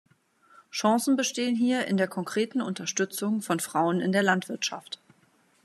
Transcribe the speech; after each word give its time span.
Chancen 0.71 1.15
bestehen 1.15 1.55
hier 1.55 1.85
in 1.85 1.95
der 1.95 2.07
konkreten 2.07 2.59
Unterstützung 2.59 3.43
von 3.43 3.59
Frauen 3.59 4.01
in 4.01 4.11
der 4.11 4.23
Landwirtschaft. 4.23 4.97